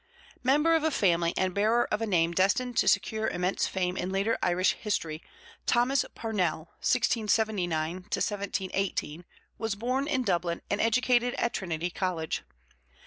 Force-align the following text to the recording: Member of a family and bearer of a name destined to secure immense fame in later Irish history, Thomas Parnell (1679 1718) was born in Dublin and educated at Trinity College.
Member 0.41 0.73
of 0.73 0.83
a 0.83 0.89
family 0.89 1.31
and 1.37 1.53
bearer 1.53 1.87
of 1.91 2.01
a 2.01 2.07
name 2.07 2.31
destined 2.31 2.75
to 2.77 2.87
secure 2.87 3.27
immense 3.27 3.67
fame 3.67 3.95
in 3.95 4.09
later 4.09 4.35
Irish 4.41 4.71
history, 4.71 5.21
Thomas 5.67 6.03
Parnell 6.15 6.69
(1679 6.81 7.69
1718) 8.05 9.25
was 9.59 9.75
born 9.75 10.07
in 10.07 10.23
Dublin 10.23 10.63
and 10.71 10.81
educated 10.81 11.35
at 11.35 11.53
Trinity 11.53 11.91
College. 11.91 12.41